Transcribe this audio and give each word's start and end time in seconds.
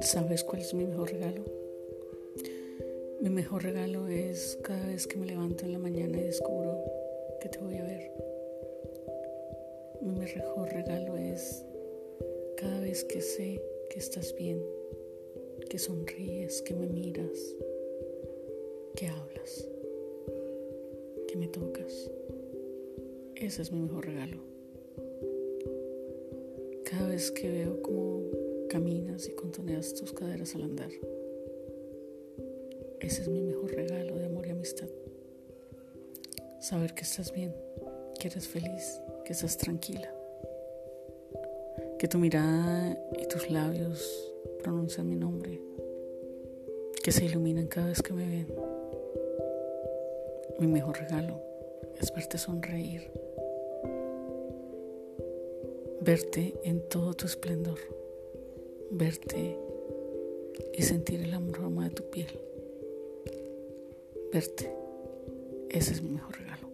¿Sabes 0.00 0.44
cuál 0.44 0.62
es 0.62 0.72
mi 0.72 0.86
mejor 0.86 1.10
regalo? 1.10 1.44
Mi 3.20 3.28
mejor 3.28 3.64
regalo 3.64 4.08
es 4.08 4.58
cada 4.62 4.86
vez 4.86 5.06
que 5.06 5.18
me 5.18 5.26
levanto 5.26 5.66
en 5.66 5.72
la 5.72 5.78
mañana 5.78 6.18
y 6.18 6.22
descubro 6.22 6.82
que 7.40 7.50
te 7.50 7.58
voy 7.58 7.76
a 7.76 7.84
ver. 7.84 8.10
Mi 10.00 10.18
mejor 10.18 10.70
regalo 10.70 11.18
es 11.18 11.62
cada 12.56 12.80
vez 12.80 13.04
que 13.04 13.20
sé 13.20 13.60
que 13.90 13.98
estás 13.98 14.34
bien, 14.36 14.64
que 15.68 15.78
sonríes, 15.78 16.62
que 16.62 16.74
me 16.74 16.86
miras, 16.86 17.54
que 18.94 19.08
hablas, 19.08 19.68
que 21.28 21.36
me 21.36 21.48
tocas. 21.48 22.10
Ese 23.34 23.60
es 23.60 23.70
mi 23.70 23.80
mejor 23.80 24.06
regalo. 24.06 24.55
Cada 26.96 27.10
vez 27.10 27.30
que 27.30 27.50
veo 27.50 27.82
cómo 27.82 28.22
caminas 28.70 29.28
y 29.28 29.32
contoneas 29.32 29.92
tus 29.92 30.14
caderas 30.14 30.54
al 30.54 30.62
andar. 30.62 30.88
Ese 33.00 33.20
es 33.20 33.28
mi 33.28 33.42
mejor 33.42 33.70
regalo 33.70 34.16
de 34.16 34.24
amor 34.24 34.46
y 34.46 34.50
amistad. 34.50 34.88
Saber 36.58 36.94
que 36.94 37.02
estás 37.02 37.34
bien, 37.34 37.54
que 38.18 38.28
eres 38.28 38.48
feliz, 38.48 38.98
que 39.26 39.34
estás 39.34 39.58
tranquila. 39.58 40.10
Que 41.98 42.08
tu 42.08 42.16
mirada 42.16 42.98
y 43.18 43.26
tus 43.26 43.50
labios 43.50 44.32
pronuncian 44.62 45.06
mi 45.06 45.16
nombre. 45.16 45.60
Que 47.04 47.12
se 47.12 47.26
iluminan 47.26 47.66
cada 47.66 47.88
vez 47.88 48.00
que 48.00 48.14
me 48.14 48.26
ven. 48.26 48.46
Mi 50.58 50.66
mejor 50.66 50.98
regalo 50.98 51.42
es 52.00 52.10
verte 52.14 52.38
sonreír. 52.38 53.25
Verte 56.06 56.54
en 56.62 56.88
todo 56.88 57.14
tu 57.14 57.26
esplendor 57.26 57.80
verte 58.92 59.58
y 60.72 60.82
sentir 60.82 61.20
el 61.20 61.34
aroma 61.34 61.88
de 61.88 61.90
tu 61.90 62.08
piel. 62.10 62.30
Verte, 64.32 64.72
ese 65.68 65.94
es 65.94 66.02
mi 66.02 66.10
mejor 66.10 66.38
regalo. 66.38 66.65